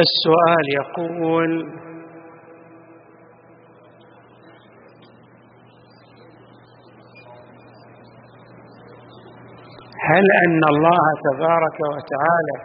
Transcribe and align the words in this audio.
السؤال 0.00 0.64
يقول 0.74 1.50
هل 10.10 10.24
أن 10.46 10.60
الله 10.74 11.06
تبارك 11.32 11.78
وتعالى 11.94 12.56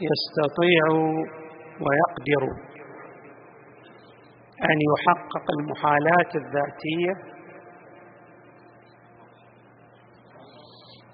يستطيع 0.00 0.84
ويقدر 1.80 2.44
أن 4.70 4.78
يحقق 4.90 5.46
المحالات 5.58 6.36
الذاتية؟ 6.36 7.34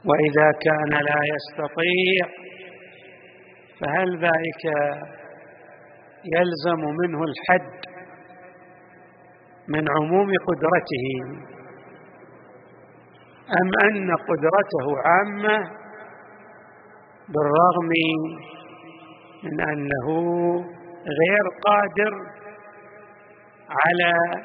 وإذا 0.05 0.49
كان 0.67 0.89
لا 1.05 1.21
يستطيع 1.35 2.50
فهل 3.81 4.19
ذلك 4.19 4.65
يلزم 6.25 6.81
منه 7.03 7.25
الحد 7.25 7.81
من 9.69 9.85
عموم 9.91 10.31
قدرته؟ 10.49 11.07
أم 13.63 13.71
أن 13.85 14.11
قدرته 14.17 14.87
عامة 15.05 15.71
بالرغم 17.29 17.91
من 19.45 19.61
أنه 19.61 20.09
غير 21.21 21.45
قادر 21.67 22.13
على 23.71 24.43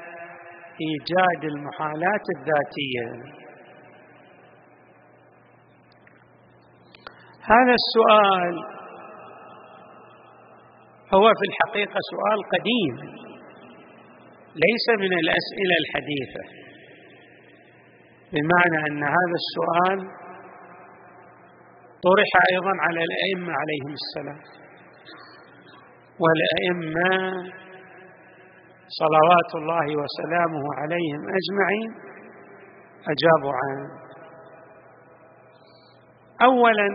إيجاد 0.82 1.44
المحالات 1.44 2.24
الذاتية؟ 2.38 3.36
هذا 7.44 7.76
السؤال 7.82 8.75
هو 11.14 11.26
في 11.40 11.46
الحقيقة 11.50 12.00
سؤال 12.12 12.40
قديم 12.54 12.96
ليس 14.66 14.86
من 15.00 15.14
الأسئلة 15.24 15.76
الحديثة 15.84 16.44
بمعنى 18.34 18.88
أن 18.88 19.04
هذا 19.04 19.36
السؤال 19.44 20.00
طرح 22.04 22.30
أيضا 22.52 22.72
على 22.82 23.00
الأئمة 23.04 23.54
عليهم 23.54 23.94
السلام 24.02 24.40
والأئمة 26.20 27.10
صلوات 28.88 29.52
الله 29.56 29.86
وسلامه 30.02 30.64
عليهم 30.76 31.22
أجمعين 31.40 31.92
أجابوا 33.14 33.54
عنه 33.64 33.90
اولا 36.42 36.88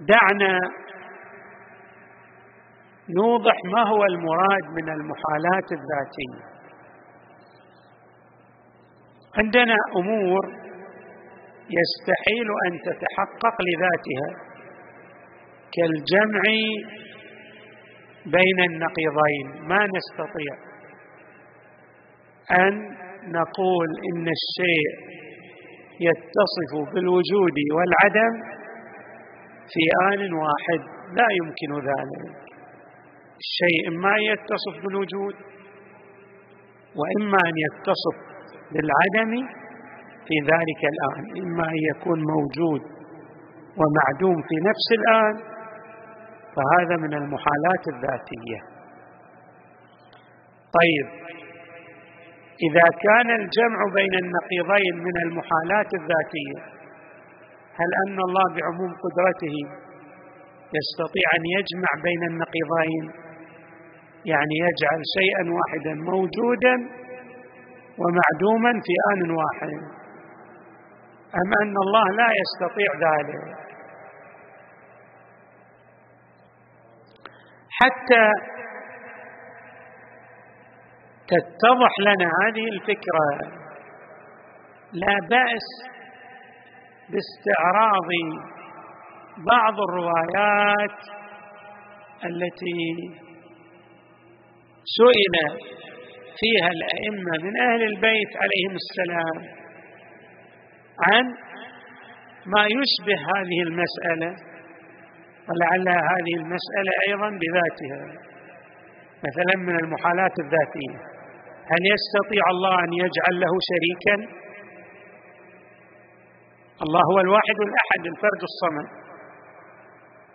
دعنا 0.00 0.58
نوضح 3.16 3.56
ما 3.74 3.88
هو 3.88 4.04
المراد 4.04 4.64
من 4.76 4.88
المحالات 4.88 5.72
الذاتية. 5.72 6.58
عندنا 9.38 9.74
أمور 9.96 10.46
يستحيل 11.78 12.48
أن 12.66 12.78
تتحقق 12.80 13.56
لذاتها 13.68 14.48
كالجمع 15.72 16.42
بين 18.26 18.58
النقيضين. 18.70 19.68
ما 19.68 19.86
نستطيع 19.96 20.54
أن 22.50 22.96
نقول 23.32 23.88
إن 24.12 24.28
الشيء 24.38 25.08
يتصف 26.00 26.94
بالوجود 26.94 27.56
والعدم 27.76 28.58
في 29.72 30.12
آن 30.12 30.32
واحد. 30.32 30.80
لا 31.16 31.26
يمكن 31.40 31.88
ذلك. 31.88 32.47
الشيء 33.42 33.88
إما 33.88 34.14
يتصف 34.30 34.74
بالوجود 34.84 35.34
وإما 36.98 37.38
أن 37.48 37.54
يتصف 37.66 38.16
للعدم 38.74 39.32
في 40.26 40.36
ذلك 40.52 40.80
الآن. 40.92 41.24
إما 41.42 41.64
أن 41.68 41.78
يكون 41.90 42.18
موجود 42.34 42.82
ومعدوم 43.80 44.42
في 44.48 44.56
نفس 44.68 44.88
الآن 44.98 45.34
فهذا 46.54 46.96
من 46.96 47.14
المحالات 47.14 47.82
الذاتية. 47.94 48.60
طيب 50.78 51.06
إذا 52.66 52.86
كان 53.06 53.28
الجمع 53.40 53.78
بين 53.94 54.14
النقيضين 54.24 54.94
من 55.06 55.16
المحالات 55.26 55.90
الذاتية 56.00 56.60
هل 57.80 57.90
أن 58.06 58.18
الله 58.28 58.46
بعموم 58.56 58.92
قدرته 59.04 59.56
يستطيع 60.78 61.26
أن 61.38 61.44
يجمع 61.56 61.90
بين 62.02 62.22
النقيضين؟ 62.30 63.27
يعني 64.24 64.54
يجعل 64.66 65.02
شيئا 65.18 65.54
واحدا 65.56 65.94
موجودا 65.94 66.76
ومعدوما 67.98 68.72
في 68.72 68.94
آن 69.12 69.30
واحد. 69.30 69.72
أم 71.34 71.52
أن 71.62 71.74
الله 71.86 72.10
لا 72.10 72.28
يستطيع 72.40 72.88
ذلك. 73.08 73.56
حتى 77.70 78.32
تتضح 81.28 81.92
لنا 82.00 82.30
هذه 82.42 82.68
الفكرة 82.72 83.58
لا 84.92 85.18
بأس 85.30 85.68
باستعراض 87.10 88.10
بعض 89.38 89.80
الروايات 89.80 91.00
التي 92.24 92.96
سئل 94.96 95.34
فيها 96.40 96.70
الأئمة 96.76 97.32
من 97.42 97.60
أهل 97.60 97.82
البيت 97.82 98.32
عليهم 98.42 98.74
السلام 98.82 99.36
عن 101.06 101.24
ما 102.46 102.64
يشبه 102.78 103.18
هذه 103.34 103.60
المسألة 103.68 104.30
ولعل 105.48 105.88
هذه 105.88 106.34
المسألة 106.36 106.92
أيضا 107.08 107.28
بذاتها 107.42 108.28
مثلا 109.26 109.54
من 109.56 109.76
المحالات 109.84 110.32
الذاتية. 110.44 110.96
هل 111.72 111.82
يستطيع 111.94 112.42
الله 112.50 112.84
أن 112.84 112.92
يجعل 112.92 113.34
له 113.40 113.52
شريكا؟ 113.70 114.16
الله 116.82 117.00
هو 117.12 117.20
الواحد 117.20 117.58
الأحد 117.68 118.06
الفرد 118.06 118.42
الصمد. 118.50 118.88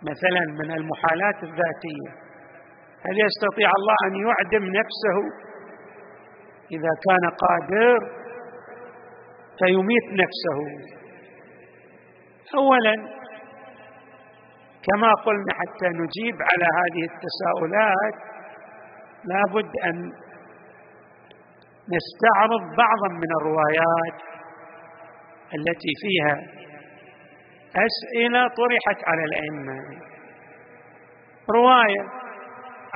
مثلا 0.02 0.44
من 0.60 0.70
المحالات 0.78 1.42
الذاتية. 1.42 2.10
هل 3.06 3.16
يستطيع 3.26 3.70
الله 3.78 3.96
أن 4.06 4.14
يعدم 4.26 4.64
نفسه؟ 4.80 5.16
إذا 6.72 6.92
كان 7.06 7.30
قادر 7.44 7.98
فيميت 9.58 10.06
نفسه. 10.22 10.58
اولا 12.54 12.94
كما 14.86 15.12
قلنا 15.12 15.52
حتى 15.54 15.88
نجيب 15.88 16.36
على 16.42 16.64
هذه 16.78 17.04
التساؤلات 17.10 18.14
لابد 19.24 19.70
أن 19.84 20.12
نستعرض 21.94 22.76
بعضا 22.76 23.08
من 23.08 23.30
الروايات 23.40 24.20
التي 25.54 25.92
فيها 26.02 26.36
أسئلة 27.86 28.48
طرحت 28.48 29.08
على 29.08 29.24
الأئمة. 29.24 30.00
رواية 31.54 32.23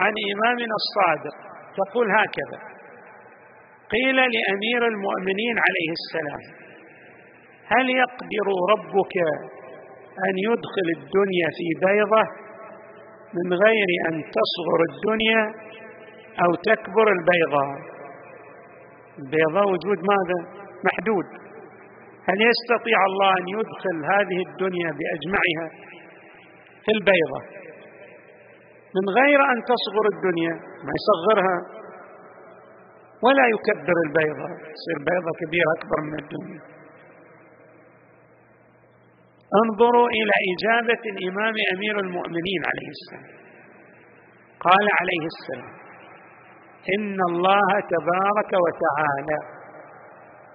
عن 0.03 0.13
امامنا 0.33 0.75
الصادق. 0.83 1.37
تقول 1.81 2.07
هكذا 2.11 2.59
قيل 3.95 4.17
لأمير 4.17 4.83
المؤمنين 4.93 5.57
عليه 5.67 5.91
السلام 6.01 6.43
هل 7.73 7.87
يقدر 8.03 8.47
ربك 8.73 9.15
أن 10.29 10.35
يدخل 10.49 10.87
الدنيا 10.99 11.49
في 11.59 11.67
بيضة 11.87 12.23
من 13.37 13.49
غير 13.65 13.89
أن 14.09 14.15
تصغر 14.39 14.81
الدنيا 14.91 15.43
أو 16.45 16.55
تكبر 16.55 17.07
البيضة؟ 17.17 17.65
البيضة 19.19 19.61
وجود 19.73 19.99
ماذا؟ 20.13 20.39
محدود. 20.85 21.27
هل 22.29 22.39
يستطيع 22.51 22.99
الله 23.11 23.31
أن 23.41 23.49
يدخل 23.49 23.97
هذه 24.13 24.39
الدنيا 24.49 24.91
بأجمعها 24.99 25.67
في 26.85 26.93
البيضة؟ 26.99 27.41
من 28.97 29.05
غير 29.19 29.41
أن 29.53 29.59
تصغر 29.73 30.05
الدنيا 30.15 30.55
ما 30.87 30.93
يصغرها 30.99 31.59
ولا 33.23 33.45
يكبر 33.55 33.97
البيضة 34.07 34.49
تصير 34.77 34.97
بيضة 35.09 35.31
كبيرة 35.41 35.71
أكبر 35.79 36.01
من 36.01 36.15
الدنيا. 36.23 36.61
انظروا 39.65 40.09
إلى 40.19 40.35
إجابة 40.53 41.03
الإمام 41.13 41.55
أمير 41.75 42.01
المؤمنين 42.01 42.63
عليه 42.71 42.89
السلام. 42.97 43.27
قال 44.61 44.87
عليه 45.01 45.25
السلام 45.33 45.75
إن 46.97 47.19
الله 47.31 47.71
تبارك 47.95 48.53
وتعالى 48.65 49.39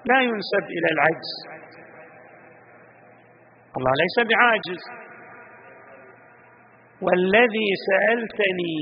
لا 0.05 0.19
ينسب 0.21 0.65
إلى 0.75 0.87
العجز. 0.95 1.33
الله 3.77 3.91
ليس 4.03 4.17
بعاجز. 4.31 5.02
والذي 7.03 7.69
سألتني 7.89 8.77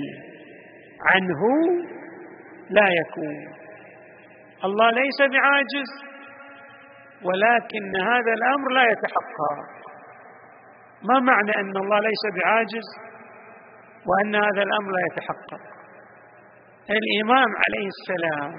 عنه 1.10 1.42
لا 2.70 2.88
يكون. 3.02 3.38
الله 4.64 4.90
ليس 4.92 5.20
بعاجز 5.34 5.90
ولكن 7.24 7.96
هذا 7.96 8.34
الأمر 8.34 8.72
لا 8.72 8.84
يتحقق. 8.92 9.82
ما 11.10 11.20
معنى 11.20 11.52
أن 11.56 11.78
الله 11.78 12.00
ليس 12.00 12.24
بعاجز 12.36 12.88
وأن 14.08 14.36
هذا 14.36 14.62
الأمر 14.68 14.92
لا 14.92 15.04
يتحقق؟ 15.12 15.62
الإمام 16.90 17.50
عليه 17.64 17.88
السلام 17.96 18.54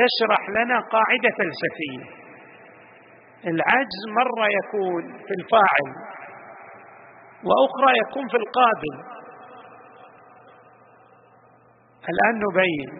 يشرح 0.00 0.48
لنا 0.48 0.80
قاعدة 0.80 1.30
فلسفيه 1.38 2.22
العجز 3.46 4.02
مرة 4.18 4.46
يكون 4.58 5.02
في 5.02 5.34
الفاعل. 5.40 6.11
وأخرى 7.48 7.92
يكون 8.02 8.28
في 8.28 8.36
القابل 8.36 8.94
الآن 12.12 12.34
نبين. 12.46 12.90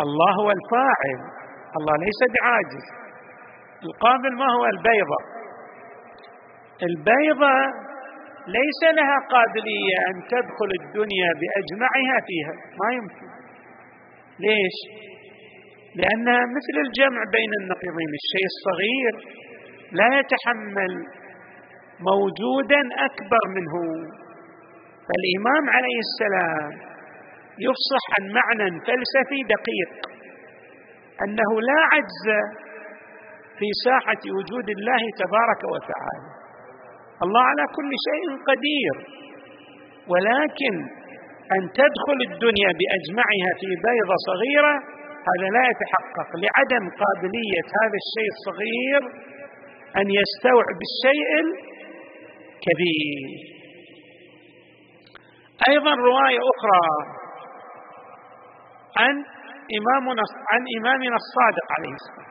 الله 0.00 0.32
هو 0.40 0.50
الفاعل. 0.50 1.20
الله 1.78 1.94
ليس 2.06 2.20
بعاجز. 2.34 2.86
القابل 3.84 4.32
ما 4.36 4.48
هو؟ 4.56 4.64
البيضة. 4.66 5.20
البيضة 6.82 7.56
ليس 8.58 8.80
لها 8.98 9.16
قابلية 9.34 9.96
أن 10.10 10.16
تدخل 10.32 10.70
الدنيا 10.80 11.30
بأجمعها 11.40 12.16
فيها. 12.28 12.54
ما 12.80 12.88
يمكن. 12.96 13.28
ليش؟ 14.46 14.76
لأنها 16.00 16.42
مثل 16.56 16.76
الجمع 16.86 17.20
بين 17.36 17.50
النقيضين 17.60 18.10
الشيء 18.20 18.46
الصغير 18.52 19.14
لا 19.92 20.08
يتحمل 20.18 20.92
موجودا 22.00 22.82
أكبر 23.08 23.42
منه. 23.56 23.74
فالإمام 25.06 25.64
عليه 25.76 25.98
السلام 26.08 26.72
يفصح 27.66 28.04
عن 28.16 28.24
معنى 28.38 28.80
فلسفي 28.80 29.38
دقيق 29.54 29.92
أنه 31.24 31.60
لا 31.60 31.80
عجز 31.92 32.26
في 33.58 33.68
ساحة 33.84 34.22
وجود 34.36 34.68
الله 34.70 35.02
تبارك 35.22 35.62
وتعالى. 35.74 36.30
الله 37.22 37.42
على 37.42 37.64
كل 37.76 37.90
شيء 38.08 38.24
قدير 38.50 38.94
ولكن 40.08 40.74
أن 41.56 41.62
تدخل 41.80 42.18
الدنيا 42.30 42.70
بأجمعها 42.78 43.50
في 43.60 43.68
بيضة 43.86 44.16
صغيرة 44.30 44.74
هذا 45.30 45.48
لا 45.56 45.64
يتحقق. 45.70 46.28
لعدم 46.44 46.84
قابلية 47.02 47.66
هذا 47.80 47.98
الشيء 48.04 48.30
الصغير 48.36 49.02
أن 50.00 50.06
يستوعب 50.20 50.78
الشيء 50.88 51.32
الكبير 52.66 53.28
أيضا 55.68 55.94
رواية 55.94 56.38
أخرى 56.52 56.82
عن 58.98 59.14
إمامنا 59.78 60.22
عن 60.52 60.62
إمامنا 60.78 61.16
الصادق 61.22 61.66
عليه 61.78 61.94
السلام 62.00 62.26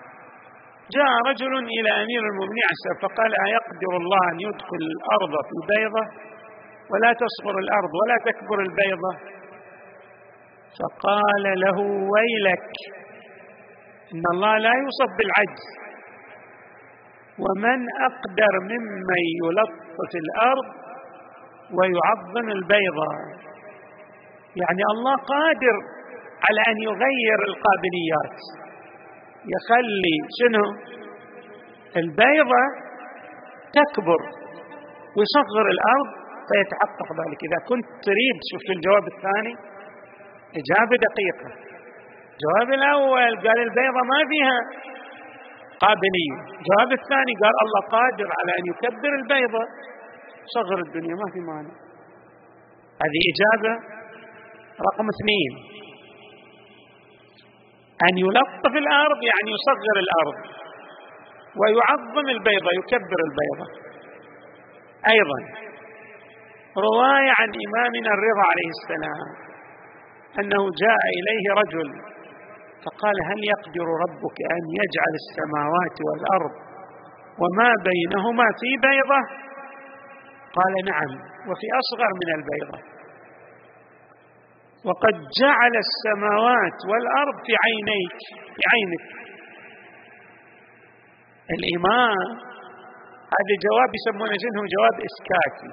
جاء 0.95 1.11
رجل 1.29 1.53
إلى 1.77 1.91
أمير 2.03 2.21
المؤمنين 2.31 2.67
السلام 2.75 2.97
فقال 3.05 3.31
أيقدر 3.47 3.91
الله 4.01 4.23
أن 4.31 4.39
يدخل 4.47 4.81
الأرض 4.93 5.33
في 5.47 5.53
البيضة 5.59 6.03
ولا 6.91 7.11
تصغر 7.13 7.55
الأرض 7.59 7.91
ولا 8.01 8.17
تكبر 8.31 8.59
البيضة. 8.59 9.11
فقال 10.79 11.59
له 11.59 11.77
ويلك 12.13 12.69
إن 14.13 14.23
الله 14.33 14.57
لا 14.57 14.73
يوصف 14.83 15.09
بالعجز 15.17 15.65
ومن 17.43 17.79
أقدر 18.09 18.53
ممن 18.71 19.21
يلطف 19.43 20.11
الأرض 20.23 20.67
ويعظم 21.77 22.49
البيضة 22.49 23.09
يعني 24.61 24.83
الله 24.93 25.15
قادر 25.15 25.75
على 26.45 26.61
أن 26.71 26.77
يغير 26.89 27.39
القابليات. 27.49 28.37
يخلي 29.53 30.17
شنو؟ 30.39 30.65
البيضه 31.97 32.63
تكبر 33.77 34.21
ويصغر 35.15 35.65
الأرض 35.75 36.09
فيتحقق 36.47 37.09
ذلك. 37.21 37.39
إذا 37.47 37.59
كنت 37.69 37.85
تريد 38.07 38.37
شوف 38.51 38.65
الجواب 38.75 39.05
الثاني؟ 39.13 39.53
إجابة 40.59 40.95
دقيقة. 41.07 41.49
الجواب 42.33 42.69
الأول 42.79 43.31
قال 43.47 43.59
البيضه 43.67 44.01
ما 44.11 44.19
فيها. 44.31 44.59
قابليه 45.83 46.33
الجواب 46.59 46.89
الثاني 46.99 47.33
قال 47.43 47.55
الله 47.65 47.81
قادر 47.97 48.27
على 48.39 48.51
أن 48.59 48.63
يكبر 48.71 49.11
البيضه 49.21 49.63
صغر 50.55 50.79
الدنيا 50.87 51.15
ما 51.21 51.27
في 51.33 51.39
مانع. 51.39 51.73
هذه 53.03 53.21
إجابة 53.31 53.73
رقم 54.87 55.07
اثنين. 55.15 55.53
أن 58.07 58.17
يلطف 58.17 58.73
الأرض 58.83 59.19
يعني 59.31 59.49
يصغر 59.57 59.97
الأرض. 60.05 60.37
ويعظم 61.59 62.27
البيضة 62.35 62.69
يكبر 62.79 63.19
البيضة 63.27 63.67
أيضا 65.13 65.39
رواية 66.87 67.31
عن 67.39 67.49
إمامنا 67.65 68.09
الرضا 68.17 68.43
عليه 68.51 68.69
السلام 68.77 69.27
أنه 70.39 70.61
جاء 70.83 71.01
إليه 71.19 71.45
رجل 71.61 72.14
فقال 72.83 73.17
هل 73.29 73.39
يقدر 73.53 73.87
ربك 74.03 74.37
أن 74.55 74.63
يجعل 74.81 75.13
السماوات 75.23 75.97
والأرض 76.05 76.53
وما 77.41 77.71
بينهما 77.89 78.47
في 78.59 78.69
بيضة؟ 78.87 79.21
قال 80.57 80.73
نعم 80.91 81.11
وفي 81.49 81.67
أصغر 81.81 82.11
من 82.21 82.29
البيضة. 82.37 82.79
وقد 84.87 85.15
جعل 85.41 85.73
السماوات 85.85 86.77
والأرض 86.89 87.35
في 87.45 87.53
عينيك 87.65 88.17
في 88.55 88.61
عينك. 88.73 89.05
الامام 91.57 92.27
هذا 93.35 93.53
جواب 93.65 93.89
يسمونه 93.97 94.35
شنو؟ 94.43 94.61
جواب 94.75 94.95
إسكاتي. 95.09 95.71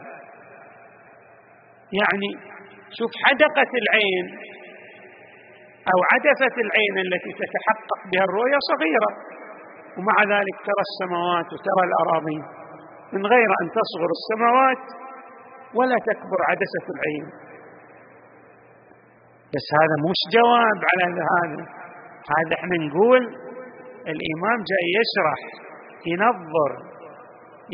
يعني 2.01 2.31
شوف 2.99 3.11
حدقة 3.25 3.71
العين 3.83 4.27
أو 5.91 5.99
عدسه 6.13 6.55
العين 6.67 6.97
التي 7.07 7.31
تتحقق 7.41 8.01
بها 8.11 8.25
الرؤيه 8.29 8.59
صغيرة. 8.73 9.11
ومع 9.97 10.17
ذلك 10.35 10.57
ترى 10.69 10.83
السماوات 10.91 11.47
وترى 11.53 11.83
الاراضين 11.91 12.43
من 13.13 13.27
غير 13.27 13.51
أن 13.63 13.67
تصغر 13.79 14.11
السماوات 14.19 14.83
ولا 15.75 15.97
تكبر 16.09 16.39
عدسة 16.51 16.87
العين. 16.95 17.27
بس 19.55 19.67
هذا 19.81 19.97
مش 20.09 20.21
جواب 20.37 20.79
على 20.91 21.23
هذا. 21.35 21.63
هذا 22.37 22.55
إحنا 22.59 22.77
نقول 22.87 23.23
الإمام 24.13 24.59
جاي 24.71 24.87
يشرح 24.99 25.41
ينظر 26.07 26.73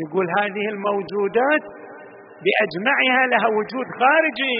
يقول 0.03 0.25
هذه 0.39 0.65
الموجودات 0.73 1.63
بأجمعها 2.43 3.21
لها 3.31 3.47
وجود 3.57 3.87
خارجي 4.01 4.59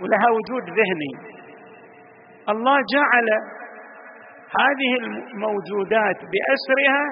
ولها 0.00 0.28
وجود 0.36 0.64
ذهني. 0.78 1.33
الله 2.48 2.76
جعل 2.94 3.28
هذه 4.60 4.92
الموجودات 5.02 6.16
بأسرها 6.16 7.04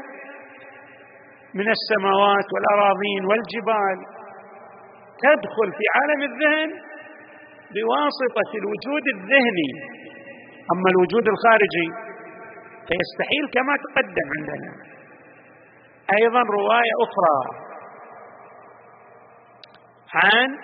من 1.55 1.69
السماوات 1.71 2.47
والأراضين 2.55 3.25
والجبال 3.25 3.99
تدخل 5.25 5.73
في 5.79 5.85
عالم 5.95 6.23
الذهن 6.23 6.71
بواسطة 7.75 8.51
الوجود 8.61 9.05
الذهني. 9.17 9.71
أما 10.73 10.89
الوجود 10.91 11.29
الخارجي 11.29 11.89
فيستحيل 12.89 13.45
كما 13.55 13.77
تقدم 13.77 14.29
عندنا. 14.39 14.73
أيضا 16.21 16.43
رواية 16.43 16.95
أخرى 17.07 17.39
عن 20.15 20.59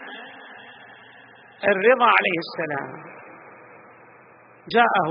الرضا 1.65 2.05
عليه 2.05 2.39
السلام. 2.47 3.08
جاءه 4.77 5.11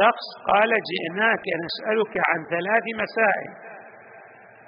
شخص 0.00 0.26
قال 0.50 0.70
جئناك 0.90 1.44
نسألك 1.64 2.14
عن 2.28 2.38
ثلاث 2.54 2.84
مسائل 3.02 3.50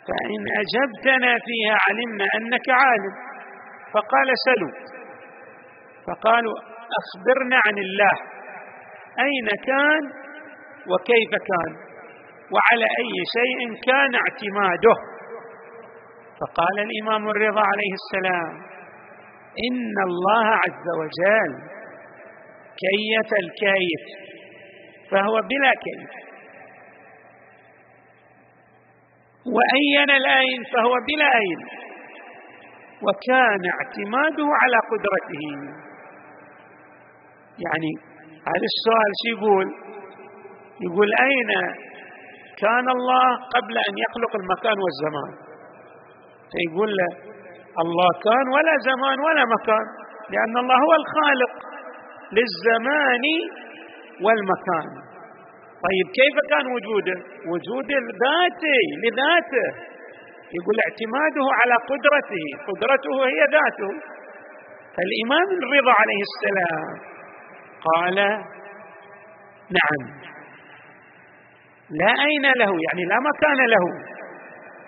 فإن 0.09 0.41
أجبتنا 0.63 1.33
فيها 1.47 1.77
علمنا 1.87 2.25
أنك 2.39 2.67
عالم 2.83 3.15
فقال 3.93 4.29
سلوا 4.47 4.75
فقالوا 6.07 6.55
أخبرنا 7.01 7.57
عن 7.67 7.79
الله 7.79 8.17
أين 9.27 9.49
كان 9.69 10.03
وكيف 10.91 11.31
كان 11.51 11.73
وعلى 12.55 12.85
أي 13.03 13.15
شيء 13.37 13.61
كان 13.89 14.15
اعتماده؟ 14.15 14.97
فقال 16.41 16.77
الإمام 16.87 17.29
الرضا 17.31 17.61
عليه 17.61 17.93
السلام 18.03 18.53
إن 19.69 19.95
الله 20.09 20.47
عز 20.47 20.87
وجل 21.01 21.82
كيف 22.81 23.31
الكيف؟ 23.43 24.05
فهو 25.11 25.35
بلا 25.51 25.73
كيف. 25.85 26.11
وأين 29.47 30.11
الاين 30.11 30.65
فهو 30.73 30.95
بلا 31.09 31.29
اين 31.41 31.61
وكان 33.03 33.61
اعتماده 33.75 34.47
على 34.63 34.79
قدرته. 34.91 35.45
يعني 37.65 37.93
هذا 38.51 38.67
السؤال 38.73 39.11
شو 39.21 39.29
يقول؟ 39.37 39.67
يقول 40.87 41.09
أين 41.29 41.51
كان 42.59 42.87
الله 42.97 43.27
قبل 43.55 43.75
أن 43.89 43.95
يخلق 44.05 44.37
المكان 44.37 44.77
والزمان؟ 44.85 45.33
فيقول 46.53 46.91
له 46.97 47.11
الله 47.83 48.11
كان 48.27 48.47
ولا 48.55 48.75
زمان 48.89 49.17
ولا 49.27 49.45
مكان 49.57 49.87
لأن 50.31 50.55
الله 50.63 50.77
هو 50.87 50.95
الخالق. 51.03 51.72
للزمان 52.37 53.25
والمكان. 54.25 54.89
طيب 55.87 56.07
كيف 56.19 56.37
كان 56.51 56.67
وجوده 56.75 57.19
وجود 57.51 57.91
ذاتي 58.25 58.81
لذاته؟ 59.03 59.69
يقول 60.57 60.77
اعتماده 60.87 61.45
على 61.61 61.75
قدرته. 61.91 62.45
قدرته 62.69 63.15
هي 63.33 63.41
ذاته. 63.57 63.91
فالإمام 64.95 65.49
الرضا 65.63 65.93
عليه 66.01 66.23
السلام 66.31 66.95
قال 67.89 68.17
نعم. 69.79 70.03
لا 71.91 72.13
أين 72.29 72.43
له؟ 72.43 72.73
يعني 72.87 73.05
لا 73.13 73.19
مكان 73.31 73.67
له. 73.75 73.85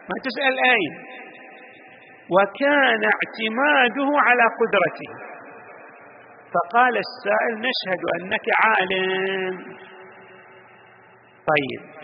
ما 0.08 0.16
تسأل 0.24 0.54
أين؟ 0.72 0.92
وكان 2.34 3.02
اعتماده 3.14 4.08
على 4.26 4.44
قدرته. 4.60 5.33
فقال 6.54 6.94
السائل 7.06 7.54
نشهد 7.68 8.02
أنك 8.16 8.46
عالم. 8.64 9.76
طيب. 11.50 11.94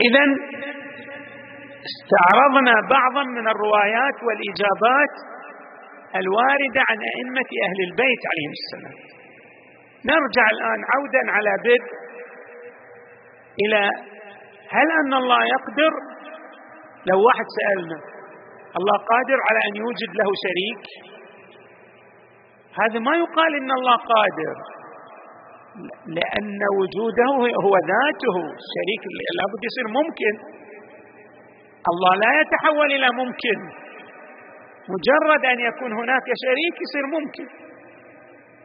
إذا 0.00 0.24
استعرضنا 1.90 2.74
بعضا 2.90 3.22
من 3.22 3.48
الروايات 3.48 4.16
والإجابات 4.26 5.14
الواردة 6.16 6.80
عن 6.88 6.98
أئمة 7.12 7.50
أهل 7.66 7.78
البيت 7.88 8.22
عليهم 8.30 8.52
السلام. 8.60 8.96
نرجع 10.04 10.46
الآن 10.52 10.80
عودا 10.94 11.32
على 11.32 11.50
بدء 11.64 12.04
إلى 13.62 13.90
هل 14.70 14.88
أن 15.04 15.14
الله 15.14 15.44
يقدر؟ 15.44 15.92
لو 17.06 17.18
واحد 17.26 17.44
سألنا. 17.58 18.13
الله 18.78 18.96
قادر 19.12 19.38
على 19.48 19.60
أن 19.68 19.74
يوجد 19.82 20.10
له 20.20 20.28
شريك. 20.44 20.84
هذا 22.80 22.98
ما 23.06 23.14
يقال 23.22 23.50
إن 23.60 23.70
الله 23.78 23.96
قادر 23.96 24.56
لأن 26.16 26.60
وجوده 26.78 27.30
هو 27.66 27.74
ذاته. 27.92 28.36
الشريك 28.62 29.02
لابد 29.38 29.62
يصير 29.68 29.86
ممكن. 29.98 30.34
الله 31.90 32.12
لا 32.24 32.30
يتحول 32.40 32.88
إلى 32.96 33.08
ممكن. 33.20 33.58
مجرد 34.94 35.42
أن 35.52 35.58
يكون 35.68 35.92
هناك 36.00 36.26
شريك 36.44 36.74
يصير 36.84 37.06
ممكن. 37.16 37.46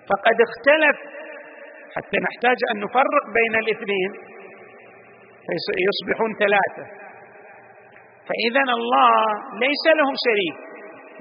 فقد 0.09 0.37
اختلف 0.47 0.97
حتى 1.95 2.17
نحتاج 2.27 2.57
أن 2.71 2.79
نفرق 2.85 3.25
بين 3.39 3.53
الاثنين. 3.63 4.11
فيصبحون 5.45 6.31
ثلاثة. 6.43 7.08
فإذا 8.29 8.63
الله 8.79 9.12
ليس 9.65 9.86
له 10.00 10.09
شريك 10.25 10.57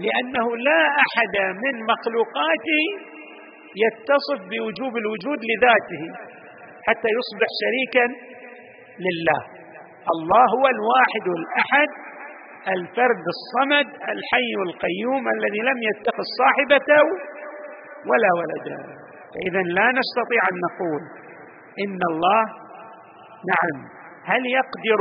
لأنه 0.04 0.46
لا 0.56 0.82
أحد 1.04 1.34
من 1.64 1.74
مخلوقاته 1.92 2.84
يتصف 3.84 4.40
بوجوب 4.50 4.92
الوجود 5.02 5.38
لذاته 5.50 6.02
حتى 6.86 7.08
يصبح 7.18 7.48
شريكا 7.62 8.06
لله. 9.06 9.40
الله 10.14 10.44
هو 10.56 10.64
الواحد 10.76 11.26
الأحد 11.38 11.90
الفرد 12.76 13.24
الصمد 13.36 13.88
الحي 14.14 14.52
القيوم 14.68 15.24
الذي 15.36 15.60
لم 15.70 15.78
يتخذ 15.90 16.26
صاحبة 16.40 16.90
ولا 18.10 18.30
ولدا. 18.38 18.78
فإذا 19.34 19.62
لا 19.62 19.86
نستطيع 20.00 20.42
أن 20.52 20.56
نقول 20.66 21.02
إن 21.84 22.00
الله 22.10 22.42
نعم 23.52 23.76
هل 24.24 24.42
يقدر 24.58 25.00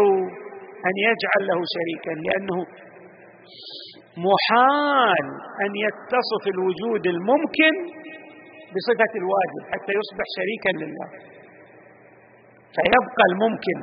أن 0.86 0.94
يجعل 1.08 1.42
له 1.50 1.60
شريكا 1.76 2.14
لأنه 2.26 2.58
محال 4.28 5.26
أن 5.66 5.72
يتصف 5.86 6.44
الوجود 6.56 7.08
الممكن 7.08 7.74
بصفة 8.74 9.14
الواجب 9.22 9.62
حتى 9.74 9.92
يصبح 10.00 10.26
شريكا 10.38 10.72
لله. 10.82 11.08
فيبقى 12.76 13.24
الممكن 13.32 13.78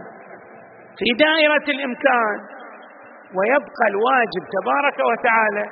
في 0.98 1.08
دائرة 1.26 1.66
الإمكان 1.76 2.38
ويبقى 3.36 3.84
الواجب 3.92 4.42
تبارك 4.58 4.98
وتعالى 5.10 5.64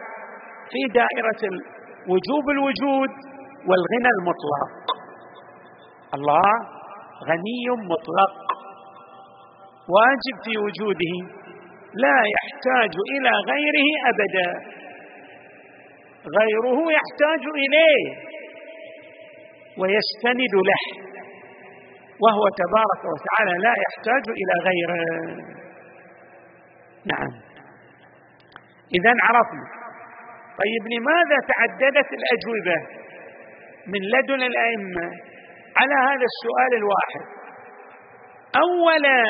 في 0.73 0.81
دائرة 1.01 1.43
وجوب 2.11 2.51
الوجود 2.51 3.11
والغنى 3.69 4.11
المطلق. 4.19 4.71
الله 6.15 6.53
غني 7.29 7.65
مطلق. 7.93 8.42
واجب 9.97 10.37
في 10.45 10.55
وجوده 10.65 11.15
لا 12.05 12.19
يحتاج 12.37 12.93
إلى 13.15 13.33
غيره 13.51 13.89
أبدا. 14.11 14.49
غيره 16.39 16.79
يحتاج 16.99 17.43
إليه 17.65 18.05
ويستند 19.81 20.55
له 20.71 20.85
وهو 22.25 22.45
تبارك 22.63 23.03
وتعالى 23.13 23.55
لا 23.67 23.75
يحتاج 23.85 24.25
إلى 24.41 24.55
غيره. 24.69 25.01
نعم. 27.13 27.31
اذا 28.95 29.13
عرفنا 29.27 29.67
طيب 30.63 30.83
لماذا 30.95 31.37
تعددت 31.53 32.09
الأجوبة 32.19 32.79
من 33.87 34.01
لدن 34.15 34.43
الأئمة 34.43 35.07
على 35.77 35.95
هذا 35.95 36.27
السؤال 36.33 36.73
الواحد؟ 36.77 37.25
اولا 38.57 39.23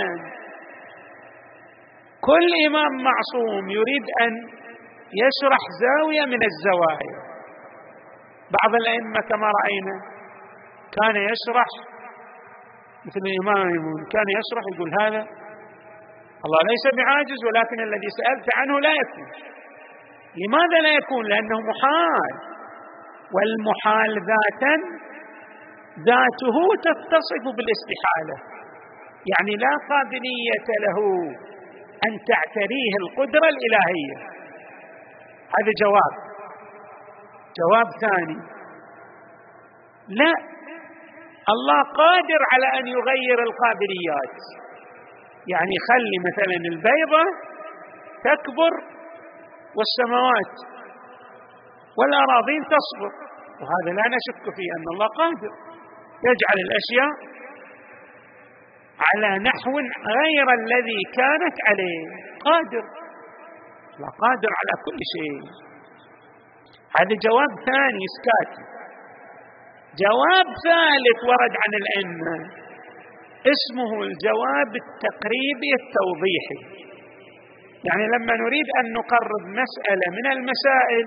كل 2.29 2.51
إمام 2.69 2.93
معصوم 3.09 3.71
يريد 3.79 4.07
أن 4.25 4.33
يشرح 5.23 5.63
زاوية 5.85 6.25
من 6.33 6.41
الزوايا. 6.51 7.19
بعض 8.59 8.73
الأئمة 8.83 9.21
كما 9.31 9.49
رأينا 9.59 9.97
كان 10.97 11.17
يشرح 11.31 11.69
مثل 13.07 13.21
ميمون 13.29 14.01
كان 14.15 14.29
يشرح 14.39 14.65
يقول 14.75 14.91
هذا 15.03 15.23
الله 16.45 16.61
ليس 16.73 16.85
بعاجز 16.99 17.41
ولكن 17.47 17.79
الذي 17.89 18.09
سألت 18.19 18.47
عنه 18.59 18.81
لا 18.81 18.93
يكون. 19.03 19.29
لماذا 20.41 20.79
لا 20.87 20.93
يكون؟ 21.01 21.25
لأنه 21.27 21.59
محال 21.71 22.35
والمحال 23.35 24.13
ذاتا 24.31 24.75
ذاته 26.09 26.57
تتصف 26.87 27.45
بالاستحالة. 27.57 28.37
يعني 29.33 29.53
لا 29.65 29.75
قابلية 29.91 30.69
له. 30.85 30.99
أن 32.07 32.13
تعتريه 32.31 32.95
القدرة 33.03 33.47
الإلهية. 33.55 34.17
هذا 35.57 35.73
جواب. 35.83 36.15
جواب 37.61 37.89
ثاني. 38.05 38.39
لا 40.09 40.35
الله 41.55 41.83
قادر 41.83 42.41
على 42.53 42.81
أن 42.81 42.87
يغير 42.87 43.39
القابليات 43.49 44.39
يعني 45.47 45.75
خلي 45.89 46.17
مثلا 46.29 46.57
البيضة 46.73 47.25
تكبر 48.25 48.73
والسماوات 49.77 50.55
والأراضين 51.99 52.63
تصبر. 52.77 53.13
وهذا 53.61 53.91
لا 53.99 54.07
نشك 54.17 54.45
فيه 54.57 54.69
أن 54.77 54.87
الله 54.95 55.07
قادر. 55.07 55.53
يجعل 56.29 56.59
الأشياء 56.67 57.13
على 59.09 59.39
نحو 59.39 59.73
غير 60.19 60.47
الذي 60.61 61.01
كانت 61.19 61.57
عليه. 61.69 62.03
قادر. 62.47 62.85
لا 64.01 64.09
قادر 64.23 64.51
على 64.61 64.75
كل 64.87 64.99
شيء. 65.15 65.41
هذا 66.99 67.15
جواب 67.27 67.53
ثاني 67.71 68.03
اسكاتي 68.11 68.63
جواب 70.05 70.47
ثالث 70.69 71.19
ورد 71.31 71.55
عن 71.63 71.73
الأئمة. 71.83 72.37
اسمه 73.55 74.03
الجواب 74.03 74.71
التقريبي 74.83 75.71
التوضيحي. 75.81 76.61
يعني 77.85 78.05
لما 78.15 78.35
نريد 78.45 78.67
أن 78.81 78.93
نقرب 78.93 79.45
مسألة 79.63 80.07
من 80.19 80.27
المسائل 80.33 81.07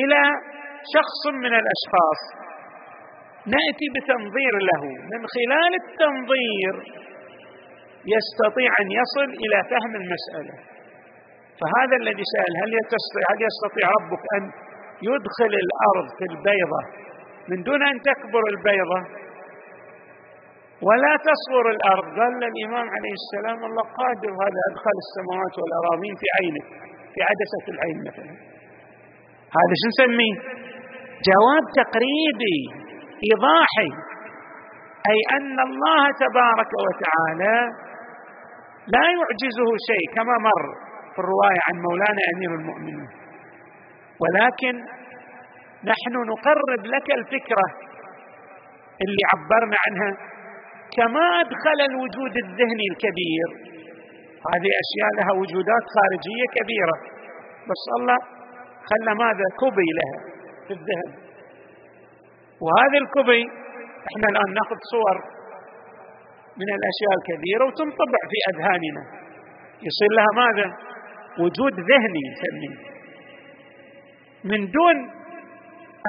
إلى 0.00 0.22
شخص 0.94 1.22
من 1.34 1.52
الأشخاص 1.60 2.43
نأتي 3.46 3.86
بتنظير 3.96 4.54
له. 4.70 4.82
من 5.12 5.20
خلال 5.34 5.72
التنظير 5.82 6.74
يستطيع 8.14 8.70
أن 8.82 8.88
يصل 9.00 9.28
إلى 9.42 9.58
فهم 9.70 9.92
المسألة. 10.02 10.54
فهذا 11.60 11.96
الذي 12.02 12.24
سأل 12.34 12.52
هل 12.62 12.70
يستطيع 12.80 13.24
هل 13.32 13.38
يستطيع 13.48 13.86
ربك 13.98 14.24
أن 14.36 14.42
يدخل 15.10 15.52
الأرض 15.64 16.06
في 16.18 16.24
البيضة؟ 16.32 16.82
من 17.50 17.62
دون 17.62 17.82
أن 17.92 17.96
تكبر 18.10 18.42
البيضة 18.54 19.00
ولا 20.86 21.14
تصغر 21.28 21.66
الأرض. 21.76 22.06
قال 22.18 22.44
الإمام 22.52 22.86
عليه 22.96 23.14
السلام 23.22 23.64
الله 23.68 23.82
قادر 24.00 24.30
هذا 24.44 24.60
أدخل 24.70 24.96
السماوات 25.04 25.54
والأراضين 25.60 26.14
في 26.20 26.26
عينك 26.38 26.66
في 27.12 27.20
عدسة 27.28 27.64
العين 27.74 27.98
مثلا. 28.08 28.34
هذا 29.58 29.74
شو 29.80 29.88
نسميه؟ 29.92 30.36
جواب 31.28 31.64
تقريبي. 31.82 32.83
إيضاحي 33.28 33.90
أي 35.10 35.18
أن 35.36 35.56
الله 35.68 36.02
تبارك 36.24 36.70
وتعالى 36.86 37.56
لا 38.94 39.04
يعجزه 39.18 39.68
شيء 39.90 40.06
كما 40.16 40.34
مر 40.48 40.64
في 41.12 41.18
الرواية 41.18 41.60
عن 41.68 41.76
مولانا 41.86 42.22
أمير 42.36 42.50
المؤمنين. 42.60 43.08
ولكن 44.22 44.74
نحن 45.92 46.14
نقرب 46.32 46.82
لك 46.94 47.06
الفكرة 47.18 47.66
اللي 49.04 49.22
عبرنا 49.32 49.76
عنها. 49.86 50.12
كما 50.96 51.24
أدخل 51.40 51.78
الوجود 51.90 52.36
الذهني 52.44 52.86
الكبير 52.92 53.48
هذه 54.52 54.70
أشياء 54.84 55.10
لها 55.18 55.32
وجودات 55.40 55.84
خارجية 55.96 56.46
كبيرة. 56.56 56.96
بس 57.70 57.84
الله 57.98 58.18
خلى 58.90 59.14
ماذا؟ 59.14 59.46
كبي 59.60 59.88
لها 59.98 60.18
في 60.66 60.72
الذهن. 60.78 61.10
وهذا 62.64 62.98
الكبي 63.04 63.42
إحنا 64.08 64.26
الآن 64.32 64.50
نأخذ 64.58 64.78
صور 64.92 65.16
من 66.60 66.68
الأشياء 66.78 67.12
الكبيره 67.18 67.64
وتنطبع 67.66 68.20
في 68.30 68.38
أذهاننا. 68.50 69.02
يصير 69.88 70.10
لها 70.18 70.30
ماذا؟ 70.42 70.68
وجود 71.42 71.74
ذهني 71.90 72.22
نسميه 72.32 72.76
من 74.44 74.60
دون 74.70 74.96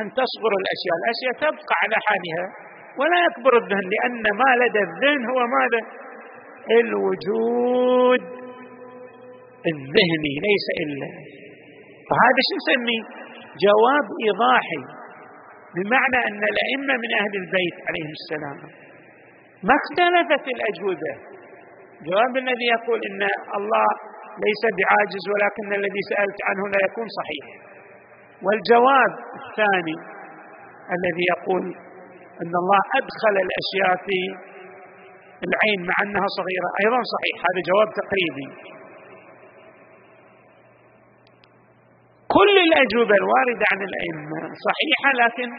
أن 0.01 0.05
تصغر 0.19 0.51
الأشياء 0.61 0.95
الأشياء 1.01 1.33
تبقى 1.43 1.75
على 1.83 1.95
حالها 2.07 2.45
ولا 2.99 3.17
يكبر 3.27 3.57
الذهن 3.57 3.85
لأن 3.95 4.23
ما 4.41 4.51
لدى 4.65 4.79
الذهن 4.79 5.21
هو 5.31 5.39
ماذا؟ 5.57 5.81
الوجود 6.81 8.21
الذهني 9.73 10.33
ليس 10.47 10.67
إلا. 10.83 11.09
فهذا 12.07 12.39
شو 12.47 12.55
نسميه 12.59 13.03
جواب 13.65 14.05
إيضاحي. 14.25 14.81
بمعنى 15.75 16.19
أن 16.29 16.41
الأئمة 16.53 16.93
من 17.03 17.11
أهل 17.21 17.33
البيت 17.41 17.75
عليهم 17.87 18.13
السلام 18.21 18.57
ما 19.67 19.75
اختلفت 19.81 20.45
الاجوبه 20.55 21.13
جواب 22.07 22.33
الذي 22.43 22.67
يقول 22.75 22.99
إن 23.09 23.21
الله 23.59 23.87
ليس 24.45 24.63
بعاجز 24.77 25.23
ولكن 25.33 25.67
الذي 25.79 26.01
سألت 26.11 26.39
عنه 26.47 26.63
لا 26.73 26.79
يكون 26.87 27.07
صحيح 27.19 27.45
والجواب 28.45 29.11
الثاني 29.41 29.97
الذي 30.95 31.25
يقول 31.33 31.63
أن 32.41 32.53
الله 32.61 32.81
أدخل 32.99 33.35
الأشياء 33.45 33.91
في 34.05 34.17
العين 35.49 35.79
مع 35.89 35.95
أنها 36.03 36.27
صغيرة. 36.39 36.69
أيضا 36.83 36.99
صحيح 37.15 37.35
هذا 37.47 37.61
جواب 37.69 37.89
تقريبي. 38.01 38.47
كل 42.37 42.55
الأجوبة 42.67 43.15
الواردة 43.21 43.65
عن 43.71 43.79
الأئمة 43.89 44.39
صحيحة 44.67 45.09
لكن 45.23 45.49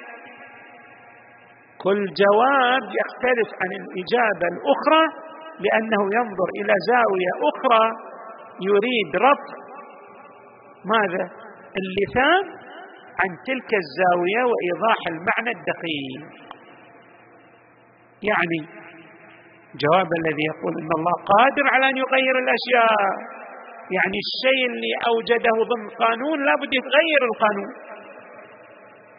كل 1.85 2.01
جواب 2.23 2.83
يختلف 3.01 3.49
عن 3.63 3.71
الإجابة 3.81 4.47
الأخرى 4.55 5.03
لأنه 5.65 6.03
ينظر 6.19 6.49
إلى 6.61 6.75
زاوية 6.91 7.33
أخرى 7.51 7.85
يريد 8.71 9.11
رفع 9.17 9.55
ماذا؟ 10.95 11.25
اللثام 11.81 12.45
عن 13.21 13.31
تلك 13.49 13.71
الزاوية 13.83 14.43
وإيضاح 14.51 14.99
المعنى 15.13 15.51
الدقيق. 15.59 16.23
يعني 18.31 18.59
جواب 19.83 20.09
الذي 20.21 20.45
يقول 20.53 20.73
إن 20.83 20.91
الله 20.99 21.17
قادر 21.33 21.65
على 21.75 21.85
أن 21.91 21.97
يغير 21.97 22.35
الأشياء. 22.45 23.13
يعني 23.97 24.19
الشيء 24.27 24.63
اللي 24.71 24.93
أوجده 25.11 25.57
ضمن 25.73 25.89
قانون 26.03 26.39
لابد 26.47 26.71
يتغير 26.79 27.21
القانون. 27.31 27.73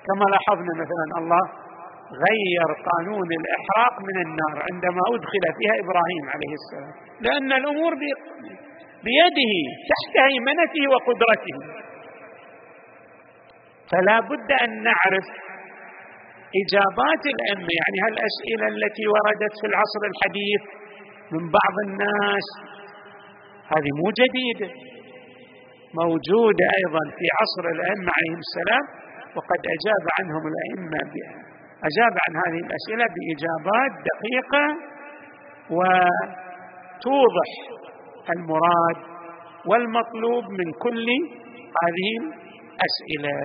كما 0.07 0.25
لاحظنا 0.33 0.73
مثلا 0.83 1.05
الله 1.21 1.43
غير 2.25 2.69
قانون 2.89 3.29
الإحراق 3.39 3.95
من 4.07 4.17
النار 4.25 4.55
عندما 4.71 5.01
أدخل 5.15 5.43
فيها 5.57 5.75
إبراهيم 5.83 6.25
عليه 6.33 6.53
السلام. 6.59 6.93
لأن 7.25 7.49
الأمور 7.61 7.91
بيده 9.05 9.53
تحت 9.91 10.13
هيمنته 10.27 10.83
وقدرته. 10.93 11.57
فلا 13.91 14.19
بد 14.19 14.49
أن 14.63 14.83
نعرف 14.83 15.27
إجابات 16.61 17.23
الأئمة 17.33 17.71
يعني 17.79 17.97
هالأسئلة 18.05 18.67
التي 18.75 19.05
وردت 19.13 19.53
في 19.61 19.67
العصر 19.71 20.01
الحديث 20.11 20.61
من 21.33 21.43
بعض 21.57 21.75
الناس 21.87 22.47
هذه 23.73 23.91
مو 24.01 24.07
جديدة 24.21 24.69
موجودة 26.01 26.65
أيضا 26.79 27.03
في 27.17 27.25
عصر 27.39 27.63
الأئمة 27.75 28.09
عليهم 28.17 28.41
السلام 28.47 28.85
وقد 29.35 29.61
أجاب 29.75 30.03
عنهم 30.19 30.43
الأئمة 30.51 30.99
أجاب 31.89 32.13
عن 32.25 32.33
هذه 32.43 32.59
الأسئلة 32.67 33.05
بإجابات 33.15 33.91
دقيقة 34.09 34.65
وتوضح 35.77 37.49
المراد 38.35 38.97
والمطلوب 39.65 40.43
من 40.59 40.71
كل 40.83 41.07
هذه 41.83 42.09
الأسئلة. 42.21 43.35